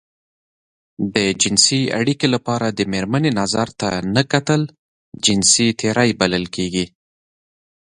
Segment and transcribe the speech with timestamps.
[1.13, 4.61] د جنسي اړيکې لپاره د مېرمنې نظر ته نه کتل
[5.25, 6.85] جنسي تېری بلل کېږي.